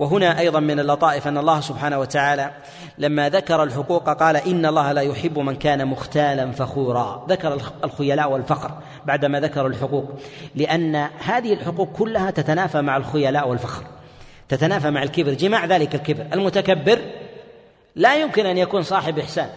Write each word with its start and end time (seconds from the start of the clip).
وهنا 0.00 0.38
أيضا 0.38 0.60
من 0.60 0.80
اللطائف 0.80 1.28
أن 1.28 1.38
الله 1.38 1.60
سبحانه 1.60 1.98
وتعالى 1.98 2.50
لما 2.98 3.28
ذكر 3.28 3.62
الحقوق 3.62 4.10
قال 4.10 4.36
إن 4.36 4.66
الله 4.66 4.92
لا 4.92 5.02
يحب 5.02 5.38
من 5.38 5.56
كان 5.56 5.86
مختالا 5.86 6.52
فخورا. 6.52 7.26
ذكر 7.28 7.60
الخيلاء 7.84 8.30
والفخر 8.30 8.70
بعدما 9.04 9.40
ذكر 9.40 9.66
الحقوق 9.66 10.10
لأن 10.54 11.08
هذه 11.24 11.52
الحقوق 11.52 11.88
كلها 11.92 12.30
تتنافى 12.30 12.80
مع 12.80 12.96
الخيلاء 12.96 13.48
والفخر 13.48 13.82
تتنافى 14.48 14.90
مع 14.90 15.02
الكبر 15.02 15.32
جماع 15.32 15.64
ذلك 15.64 15.94
الكبر. 15.94 16.26
المتكبر 16.32 16.98
لا 17.96 18.16
يمكن 18.16 18.46
أن 18.46 18.58
يكون 18.58 18.82
صاحب 18.82 19.18
إحسان 19.18 19.48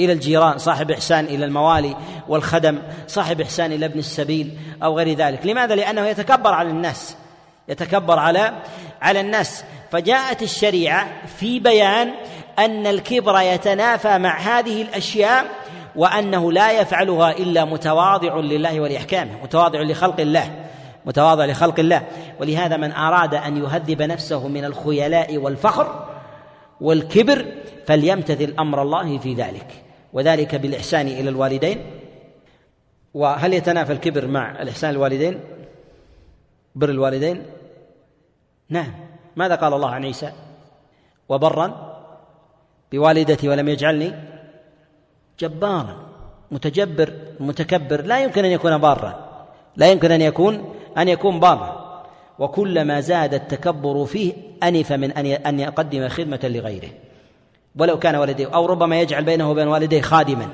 إلى 0.00 0.12
الجيران 0.12 0.58
صاحب 0.58 0.90
إحسان 0.90 1.24
إلى 1.24 1.44
الموالي 1.44 1.96
والخدم 2.28 2.78
صاحب 3.06 3.40
إحسان 3.40 3.72
إلى 3.72 3.86
ابن 3.86 3.98
السبيل 3.98 4.58
أو 4.82 4.98
غير 4.98 5.16
ذلك. 5.16 5.46
لماذا؟ 5.46 5.74
لأنه 5.74 6.06
يتكبر 6.06 6.52
على 6.52 6.70
الناس. 6.70 7.16
يتكبر 7.68 8.18
على 8.18 8.52
على 9.02 9.20
الناس. 9.20 9.64
فجاءت 9.90 10.42
الشريعة 10.42 11.26
في 11.26 11.60
بيان 11.60 12.10
أن 12.58 12.86
الكبر 12.86 13.40
يتنافى 13.40 14.18
مع 14.18 14.38
هذه 14.38 14.82
الأشياء 14.82 15.46
وأنه 15.96 16.52
لا 16.52 16.80
يفعلها 16.80 17.30
إلا 17.30 17.64
متواضع 17.64 18.36
لله 18.36 18.80
ولأحكامه 18.80 19.42
متواضع 19.42 19.82
لخلق 19.82 20.20
الله 20.20 20.66
متواضع 21.06 21.44
لخلق 21.44 21.78
الله. 21.78 22.02
ولهذا 22.40 22.76
من 22.76 22.92
أراد 22.92 23.34
أن 23.34 23.56
يهذب 23.56 24.02
نفسه 24.02 24.48
من 24.48 24.64
الخيلاء 24.64 25.36
والفخر 25.36 26.08
والكبر 26.80 27.46
فليمتثل 27.86 28.54
أمر 28.58 28.82
الله 28.82 29.18
في 29.18 29.34
ذلك 29.34 29.66
وذلك 30.12 30.54
بالإحسان 30.54 31.06
إلى 31.06 31.28
الوالدين. 31.30 31.86
وهل 33.14 33.52
يتنافى 33.52 33.92
الكبر 33.92 34.26
مع 34.26 34.62
الإحسان 34.62 34.90
الوالدين؟ 34.90 35.40
بر 36.74 36.90
الوالدين؟ 36.90 37.42
نعم. 38.68 38.92
ماذا 39.36 39.54
قال 39.54 39.74
الله 39.74 39.90
عن 39.90 40.04
عيسى؟ 40.04 40.32
وبرا 41.28 41.96
بوالدتي 42.92 43.48
ولم 43.48 43.68
يجعلني 43.68 44.14
جبارا. 45.38 45.96
متجبر 46.50 47.12
متكبر. 47.40 48.02
لا 48.02 48.22
يمكن 48.22 48.44
أن 48.44 48.50
يكون 48.50 48.78
بارا. 48.78 49.26
لا 49.76 49.90
يمكن 49.90 50.12
أن 50.12 50.22
يكون 50.22 50.74
أن 50.98 51.08
يكون 51.08 51.40
بارا. 51.40 51.86
وكلما 52.38 53.00
زاد 53.00 53.34
التكبر 53.34 54.04
فيه 54.04 54.32
أنف 54.62 54.92
من 54.92 55.12
أن 55.12 55.26
أن 55.26 55.60
يقدم 55.60 56.08
خدمة 56.08 56.40
لغيره. 56.44 56.88
ولو 57.76 57.98
كان 57.98 58.16
والديه 58.16 58.54
أو 58.54 58.66
ربما 58.66 59.00
يجعل 59.00 59.24
بينه 59.24 59.50
وبين 59.50 59.68
والديه 59.68 60.00
خادما. 60.00 60.48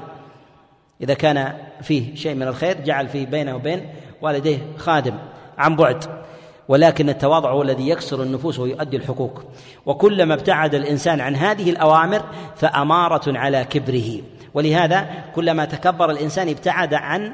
إذا 1.01 1.15
كان 1.15 1.55
فيه 1.83 2.15
شيء 2.15 2.35
من 2.35 2.49
الخير 2.49 2.81
جعل 2.81 3.09
فيه 3.09 3.27
بينه 3.27 3.57
وبين 3.57 3.89
والديه 4.23 4.59
خادم. 4.77 5.15
عن 5.59 5.77
بعد. 5.77 6.22
ولكن 6.69 7.09
التواضع 7.09 7.51
هو 7.51 7.63
الذي 7.63 7.89
يكسر 7.89 8.23
النفوس 8.23 8.59
ويؤدي 8.59 8.97
الحقوق. 8.97 9.43
وكلما 9.87 10.35
ابتعد 10.35 10.75
الإنسان 10.75 11.21
عن 11.21 11.37
هذه 11.37 11.71
الأوامر 11.71 12.23
فأمارة 12.57 13.39
على 13.39 13.65
كبره. 13.65 14.21
ولهذا 14.55 15.07
كلما 15.35 15.65
تكبر 15.65 16.11
الإنسان 16.11 16.49
ابتعد 16.49 16.95
عن 16.95 17.33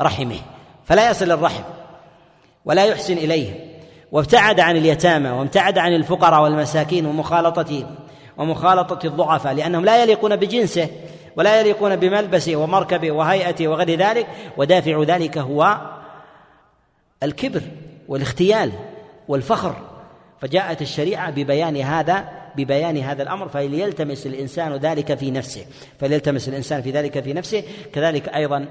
رحمه. 0.00 0.38
فلا 0.84 1.10
يصل 1.10 1.30
الرحم 1.30 1.62
ولا 2.64 2.84
يحسن 2.84 3.12
إليه. 3.12 3.76
وابتعد 4.12 4.60
عن 4.60 4.76
اليتامى 4.76 5.30
وابتعد 5.30 5.78
عن 5.78 5.94
الفقراء 5.94 6.42
والمساكين 6.42 7.06
ومخالطتهم 7.06 7.94
ومخالطة 8.38 9.06
الضعفاء 9.06 9.54
لأنهم 9.54 9.84
لا 9.84 10.02
يليقون 10.02 10.36
بجنسه 10.36 10.88
ولا 11.36 11.60
يليقون 11.60 11.96
بملبسه 11.96 12.56
ومركبه 12.56 13.10
وهيئته 13.10 13.68
وغير 13.68 13.98
ذلك. 13.98 14.26
ودافع 14.56 15.02
ذلك 15.02 15.38
هو 15.38 15.80
الكبر. 17.22 17.62
والاختيال 18.08 18.72
والفخر 19.28 19.74
فجاءت 20.40 20.82
الشريعة 20.82 21.30
ببيان 21.30 21.76
هذا 21.76 22.28
ببيان 22.56 22.96
هذا 22.96 23.22
الأمر 23.22 23.48
فليلتمس 23.48 24.26
الإنسان 24.26 24.72
ذلك 24.72 25.14
في 25.14 25.30
نفسه 25.30 25.66
فليلتمس 26.00 26.48
الإنسان 26.48 26.82
في 26.82 26.90
ذلك 26.90 27.20
في 27.20 27.32
نفسه 27.32 27.62
كذلك 27.92 28.28
أيضا 28.28 28.66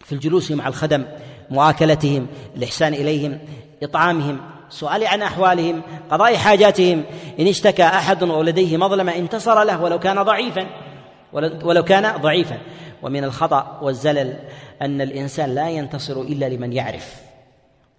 في 0.00 0.12
الجلوس 0.12 0.50
مع 0.50 0.68
الخدم 0.68 1.04
مواكلتهم 1.50 2.26
الإحسان 2.56 2.94
إليهم 2.94 3.38
إطعامهم 3.82 4.40
سؤال 4.70 5.06
عن 5.06 5.22
أحوالهم 5.22 5.82
قضاء 6.10 6.36
حاجاتهم 6.36 7.04
إن 7.40 7.46
اشتكى 7.46 7.82
أحد 7.82 8.22
ولديه 8.22 8.76
مظلمة 8.76 9.16
انتصر 9.16 9.64
له 9.64 9.82
ولو 9.82 9.98
كان 9.98 10.22
ضعيفا 10.22 10.66
ولو 11.62 11.84
كان 11.84 12.16
ضعيفا. 12.16 12.58
ومن 13.02 13.24
الخطأ 13.24 13.78
والزلل 13.82 14.36
أن 14.82 15.00
الإنسان 15.00 15.54
لا 15.54 15.70
ينتصر 15.70 16.20
إلا 16.20 16.48
لمن 16.48 16.72
يعرف. 16.72 17.29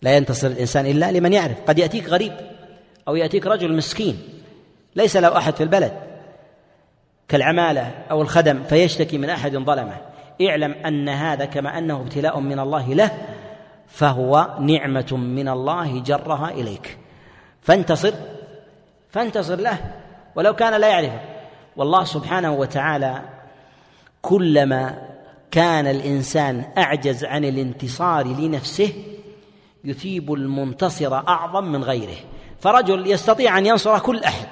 لا 0.02 0.18
ينتصر 0.18 0.48
الإنسان 0.48 0.86
إلا 0.86 1.12
لمن 1.12 1.34
يعرف. 1.34 1.58
قد 1.68 1.80
يأتيك 1.80 2.10
غريب 2.10 2.34
أو 3.08 3.16
يأتيك 3.16 3.48
رجل 3.48 3.74
مسكين. 3.76 4.20
ليس 4.96 5.18
له 5.18 5.38
أحد 5.38 5.56
في 5.56 5.64
البلد. 5.64 5.94
كالعمالة 7.28 7.92
أو 8.12 8.22
الخدم 8.22 8.64
فيشتكي 8.64 9.18
من 9.18 9.30
أحد 9.30 9.58
ظلمه. 9.58 9.98
اعلم 10.42 10.72
أن 10.72 11.10
هذا 11.10 11.46
كما 11.46 11.78
أنه 11.78 12.02
ابتلاء 12.02 12.40
من 12.40 12.60
الله 12.60 12.94
له 12.94 13.12
فهو 13.88 14.58
نعمة 14.60 15.18
من 15.18 15.48
الله 15.50 16.00
جرها 16.00 16.50
إليك. 16.52 16.98
فانتصر 17.62 18.14
فانتصر 19.10 19.56
له 19.56 19.78
ولو 20.36 20.54
كان 20.54 20.82
لا 20.82 20.90
يعرفه. 20.90 21.20
والله 21.76 22.04
سبحانه 22.04 22.54
وتعالى 22.54 23.22
كلما 24.22 25.08
كان 25.52 25.88
الإنسان 25.88 26.64
أعجز 26.78 27.26
عن 27.26 27.46
الانتصار 27.46 28.28
لنفسه 28.28 28.94
يثيب 29.84 30.34
المنتصر 30.34 31.14
أعظم 31.16 31.64
من 31.64 31.84
غيره. 31.84 32.18
فرجل 32.60 33.12
يستطيع 33.12 33.58
أن 33.58 33.66
ينصر 33.66 34.00
كل 34.00 34.24
أحد 34.24 34.48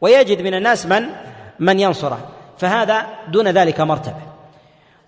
ويجد 0.00 0.42
من 0.42 0.54
الناس 0.54 0.86
من؟ 0.86 1.06
من 1.58 1.80
ينصره 1.80 2.18
فهذا 2.58 3.06
دون 3.28 3.48
ذلك 3.48 3.80
مرتبة. 3.80 4.22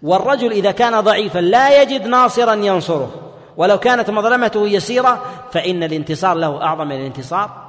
والرجل 0.02 0.52
إذا 0.52 0.70
كان 0.70 1.00
ضعيفا 1.00 1.38
لا 1.38 1.82
يجد 1.82 2.06
ناصرا 2.06 2.54
ينصره. 2.54 3.32
ولو 3.56 3.78
كانت 3.78 4.10
مظلمته 4.10 4.68
يسيرة 4.68 5.24
فإن 5.52 5.82
الانتصار 5.82 6.36
له 6.36 6.62
أعظم 6.62 6.86
من 6.86 6.96
الانتصار. 6.96 7.66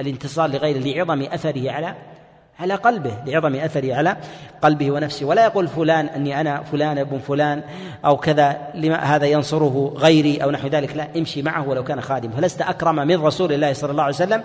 الانتصار 0.00 0.50
لغيره 0.50 0.78
لعظم 0.78 1.22
أثره 1.22 1.70
على 1.70 1.94
على 2.60 2.74
قلبه 2.74 3.12
لعظم 3.26 3.54
أثره 3.54 3.94
على 3.94 4.16
قلبه 4.62 4.90
ونفسه 4.90 5.26
ولا 5.26 5.44
يقول 5.44 5.68
فلان 5.68 6.06
أني 6.06 6.40
أنا 6.40 6.62
فلان 6.62 6.98
ابن 6.98 7.18
فلان 7.18 7.62
أو 8.04 8.16
كذا 8.16 8.58
لما 8.74 8.96
هذا 8.96 9.26
ينصره 9.26 9.94
غيري 9.96 10.42
أو 10.42 10.50
نحو 10.50 10.68
ذلك. 10.68 10.96
لا 10.96 11.08
امشي 11.16 11.42
معه 11.42 11.68
ولو 11.68 11.84
كان 11.84 12.00
خادم 12.00 12.30
فلست 12.30 12.62
أكرم 12.62 12.96
من 12.96 13.22
رسول 13.22 13.52
الله 13.52 13.72
صلى 13.72 13.90
الله 13.90 14.02
عليه 14.02 14.14
وسلم 14.14 14.42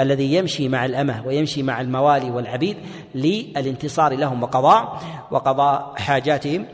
الذي 0.00 0.34
يمشي 0.34 0.68
مع 0.68 0.84
الأمة 0.84 1.22
ويمشي 1.26 1.62
مع 1.62 1.80
الموالي 1.80 2.30
والعبيد 2.30 2.76
للانتصار 3.14 4.14
لهم 4.14 4.42
وقضاء 4.42 5.00
وقضاء 5.30 5.94
حاجاتهم 5.96 6.66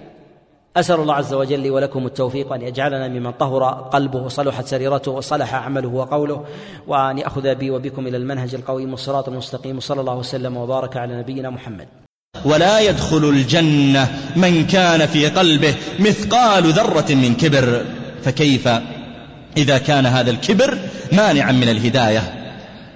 أسأل 0.77 1.01
الله 1.01 1.15
عز 1.15 1.35
وجل 1.35 1.61
لي 1.61 1.71
ولكم 1.71 2.07
التوفيق 2.07 2.51
وأن 2.51 2.63
يجعلنا 2.63 3.09
ممن 3.09 3.31
طهر 3.31 3.65
قلبه 3.65 4.19
وصلحت 4.19 4.67
سريرته 4.67 5.11
وصلح 5.11 5.55
عمله 5.55 5.89
وقوله 5.89 6.45
وأن 6.87 7.19
يأخذ 7.19 7.55
بي 7.55 7.71
وبكم 7.71 8.07
إلى 8.07 8.17
المنهج 8.17 8.55
القويم 8.55 8.91
والصراط 8.91 9.29
المستقيم 9.29 9.77
وصلى 9.77 10.01
الله 10.01 10.15
وسلم 10.15 10.57
وبارك 10.57 10.97
على 10.97 11.19
نبينا 11.19 11.51
محمد. 11.51 11.89
ولا 12.45 12.81
يدخل 12.81 13.29
الجنة 13.29 14.09
من 14.37 14.67
كان 14.67 15.07
في 15.07 15.27
قلبه 15.27 15.75
مثقال 15.99 16.73
ذرة 16.73 17.15
من 17.15 17.35
كبر. 17.35 17.85
فكيف 18.25 18.69
إذا 19.57 19.79
كان 19.79 20.07
هذا 20.07 20.31
الكبر 20.31 20.79
مانعا 21.13 21.53
من 21.53 21.69
الهداية؟ 21.69 22.23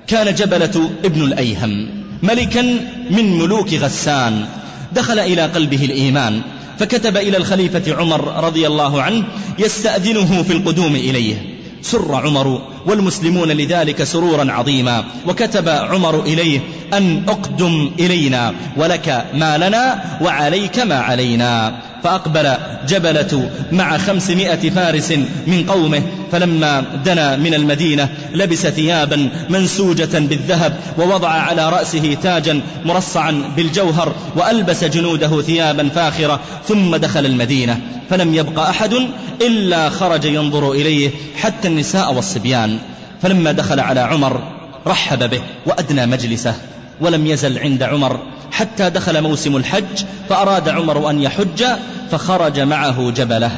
كان 0.06 0.34
جبلة 0.34 0.90
ابن 1.04 1.22
الأيهم 1.22 2.04
ملكا 2.22 2.62
من 3.10 3.38
ملوك 3.38 3.74
غسان. 3.74 4.46
دخل 4.92 5.18
إلى 5.18 5.46
قلبه 5.46 5.84
الإيمان. 5.84 6.42
فكتب 6.78 7.16
إلى 7.16 7.36
الخليفة 7.36 7.94
عمر 7.94 8.44
رضي 8.44 8.66
الله 8.66 9.02
عنه 9.02 9.24
يستأذنه 9.58 10.42
في 10.42 10.52
القدوم 10.52 10.96
إليه. 10.96 11.58
سر 11.82 12.14
عمر 12.14 12.62
والمسلمون 12.86 13.48
لذلك 13.48 14.04
سرورا 14.04 14.52
عظيما. 14.52 15.04
وكتب 15.28 15.68
عمر 15.68 16.20
إليه 16.20 16.60
أن 16.92 17.22
أقدم 17.28 17.90
إلينا 18.00 18.54
ولك 18.76 19.24
ما 19.34 19.58
لنا 19.58 20.04
وعليك 20.20 20.78
ما 20.78 20.98
علينا. 20.98 21.72
فأقبل 22.02 22.52
جبلة 22.88 23.50
مع 23.72 23.98
خمسمائة 23.98 24.70
فارس 24.70 25.12
من 25.46 25.64
قومه 25.68 26.02
فلما 26.32 26.84
دنا 27.04 27.36
من 27.36 27.54
المدينة 27.54 28.08
لبس 28.34 28.66
ثيابا 28.66 29.28
منسوجة 29.48 30.18
بالذهب 30.18 30.76
ووضع 30.98 31.28
على 31.28 31.70
رأسه 31.70 32.16
تاجا 32.22 32.60
مرصعا 32.84 33.42
بالجوهر 33.56 34.14
وألبس 34.36 34.84
جنوده 34.84 35.42
ثيابا 35.42 35.88
فاخرة 35.88 36.40
ثم 36.68 36.96
دخل 36.96 37.26
المدينة. 37.26 37.80
فلم 38.10 38.34
يبق 38.34 38.58
أحد 38.60 38.94
إلا 39.40 39.88
خرج 39.88 40.24
ينظر 40.24 40.72
إليه 40.72 41.10
حتى 41.36 41.68
النساء 41.68 42.14
والصبيان. 42.14 42.78
فلما 43.22 43.52
دخل 43.52 43.80
على 43.80 44.00
عمر 44.00 44.40
رحب 44.86 45.30
به 45.30 45.40
وأدنى 45.66 46.06
مجلسه. 46.06 46.54
ولم 47.02 47.26
يزل 47.26 47.58
عند 47.58 47.82
عمر. 47.82 48.20
حتى 48.52 48.90
دخل 48.90 49.22
موسم 49.22 49.56
الحج 49.56 50.04
فأراد 50.28 50.68
عمر 50.68 51.10
أن 51.10 51.20
يحج 51.20 51.64
فخرج 52.10 52.60
معه 52.60 53.10
جبله. 53.10 53.50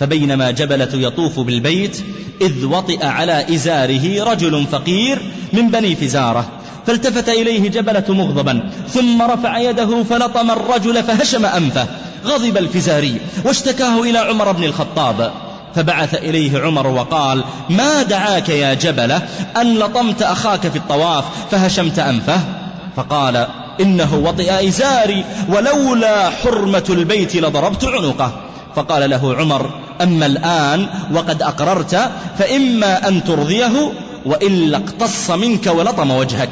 فبينما 0.00 0.50
جبلة 0.50 0.88
يطوف 0.94 1.40
بالبيت 1.40 2.04
إذ 2.40 2.64
وطئ 2.64 3.06
على 3.06 3.54
إزاره 3.54 4.24
رجل 4.24 4.66
فقير 4.72 5.22
من 5.52 5.70
بني 5.70 5.96
فزارة. 5.96 6.48
فالتفت 6.86 7.28
إليه 7.28 7.70
جبلة 7.70 8.04
مغضبا 8.08 8.70
ثم 8.88 9.22
رفع 9.22 9.58
يده 9.58 10.02
فلطم 10.02 10.50
الرجل 10.50 11.02
فهشم 11.02 11.46
أنفه. 11.46 11.86
غضب 12.26 12.56
الفزاري 12.56 13.20
واشتكاه 13.44 14.02
إلى 14.02 14.18
عمر 14.18 14.52
بن 14.52 14.64
الخطاب. 14.64 15.32
فبعث 15.74 16.14
إليه 16.14 16.58
عمر 16.62 16.86
وقال 16.86 17.44
ما 17.70 18.02
دعاك 18.02 18.48
يا 18.48 18.74
جبلة؟ 18.74 19.22
أن 19.56 19.78
لطمت 19.78 20.22
أخاك 20.22 20.68
في 20.68 20.76
الطواف 20.76 21.24
فهشمت 21.50 21.98
أنفه. 21.98 22.63
فقال 22.96 23.46
إنه 23.80 24.14
وطئ 24.24 24.68
إزاري 24.68 25.24
ولولا 25.48 26.30
حرمة 26.30 26.84
البيت 26.90 27.36
لضربت 27.36 27.84
عنقه. 27.84 28.32
فقال 28.76 29.10
له 29.10 29.36
عمر 29.36 29.70
أما 30.02 30.26
الآن 30.26 30.86
وقد 31.12 31.42
أقررت 31.42 32.10
فإما 32.38 33.08
أن 33.08 33.24
ترضيه 33.24 33.92
وإلا 34.26 34.76
اقتص 34.76 35.30
منك 35.30 35.66
ولطم 35.66 36.10
وجهك. 36.10 36.50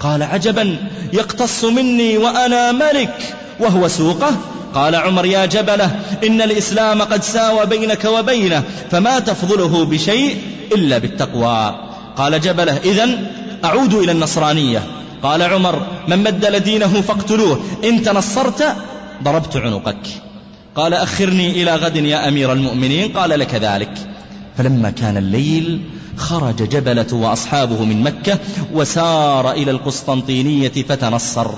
قال 0.00 0.22
عجبا 0.22 0.76
يقتص 1.12 1.64
مني 1.64 2.18
وأنا 2.18 2.72
ملك 2.72 3.34
وهو 3.60 3.88
سوقه. 3.88 4.36
قال 4.74 4.94
عمر 4.94 5.26
يا 5.26 5.46
جبلة 5.46 5.90
إن 6.26 6.42
الإسلام 6.42 7.02
قد 7.02 7.22
ساوى 7.22 7.66
بينك 7.66 8.04
وبينه 8.04 8.62
فما 8.90 9.18
تفضله 9.18 9.84
بشيء 9.84 10.38
إلا 10.74 10.98
بالتقوى. 10.98 11.74
قال 12.16 12.40
جبلة 12.40 12.76
إذن 12.76 13.26
أعود 13.64 13.94
إلى 13.94 14.12
النصرانية. 14.12 14.82
قال 15.24 15.42
عمر 15.42 15.86
من 16.08 16.22
بدل 16.22 16.60
دينه 16.60 17.00
فاقتلوه. 17.00 17.60
إن 17.84 18.02
تنصرت 18.02 18.76
ضربت 19.22 19.56
عنقك. 19.56 20.06
قال 20.76 20.94
أخرني 20.94 21.62
إلى 21.62 21.76
غد 21.76 21.96
يا 21.96 22.28
أمير 22.28 22.52
المؤمنين. 22.52 23.12
قال 23.12 23.30
لك 23.30 23.54
ذلك. 23.54 23.94
فلما 24.56 24.90
كان 24.90 25.16
الليل 25.16 25.80
خرج 26.16 26.56
جبلة 26.56 27.06
وأصحابه 27.12 27.84
من 27.84 28.02
مكة 28.02 28.38
وسار 28.72 29.52
إلى 29.52 29.70
القسطنطينية 29.70 30.68
فتنصر. 30.68 31.50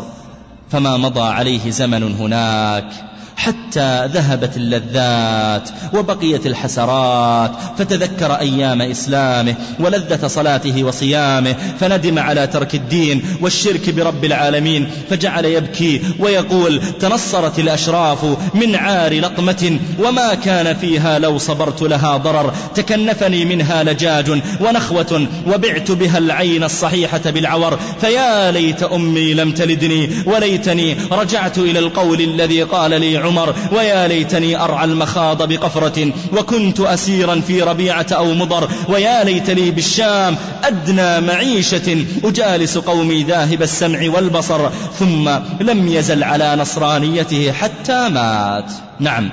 فما 0.71 0.97
مضى 0.97 1.21
عليه 1.21 1.71
زمن 1.71 2.03
هناك. 2.03 3.16
حتى 3.37 4.07
ذهبت 4.07 4.57
اللذات 4.57 5.69
وبقيت 5.95 6.47
الحسرات. 6.47 7.53
فتذكر 7.79 8.33
أيام 8.33 8.83
إسلامه 8.83 9.55
ولذة 9.81 10.27
صلاته 10.27 10.85
وصيامه 10.85 11.57
فندم 11.81 12.19
على 12.19 12.47
ترك 12.47 12.75
الدين 12.75 13.23
والشرك 13.41 13.91
برب 13.91 14.25
العالمين 14.25 14.91
فجعل 15.11 15.45
يبكي 15.45 16.03
ويقول 16.19 16.81
تنصرت 17.01 17.59
الأشراف 17.59 18.25
من 18.55 18.75
عار 18.75 19.21
لطمة 19.21 19.79
وما 19.99 20.35
كان 20.35 20.77
فيها 20.77 21.19
لو 21.19 21.39
صبرت 21.39 21.83
لها 21.83 22.17
ضرر. 22.17 22.53
تكنفني 22.75 23.45
منها 23.45 23.83
لجاج 23.83 24.31
ونخوة 24.61 25.27
وبعت 25.47 25.91
بها 25.91 26.19
العين 26.19 26.65
الصحيحة 26.65 27.31
بالعور. 27.31 27.79
فيا 28.01 28.51
ليت 28.51 28.83
أمي 28.83 29.35
لم 29.35 29.53
تلدني 29.53 30.11
وليتني 30.27 30.97
رجعت 31.13 31.59
إلى 31.59 31.79
القول 31.79 32.21
الذي 32.21 32.63
قال 32.63 32.91
لي 32.91 33.19
عمر 33.27 33.55
ويا 33.73 34.09
ليتني 34.09 34.61
أرعى 34.61 34.85
المخاض 34.85 35.49
بقفرة 35.53 36.13
وكنت 36.33 36.81
أسيرا 36.81 37.41
في 37.41 37.63
ربيعة 37.63 38.07
أو 38.13 38.35
مضر 38.35 38.69
ويا 38.89 39.25
ليت 39.25 39.51
لي 39.51 39.71
بالشام 39.71 40.37
أدنى 40.65 41.21
معيشة 41.21 42.05
أجالس 42.25 42.79
قومي 42.79 43.23
ذاهب 43.23 43.63
السمع 43.63 44.11
والبصر 44.15 44.69
ثم 44.99 45.29
لم 45.61 45.89
يزل 45.89 46.25
على 46.25 46.57
نصرانيته 46.57 47.53
حتى 47.53 48.09
مات. 48.09 48.73
نعم 49.01 49.31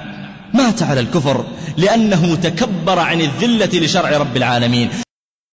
مات 0.54 0.84
على 0.84 1.00
الكفر 1.00 1.46
لأنه 1.78 2.36
تكبر 2.36 3.00
عن 3.00 3.22
الذلة 3.22 3.80
لشرع 3.86 4.18
رب 4.18 4.38
العالمين. 4.38 4.90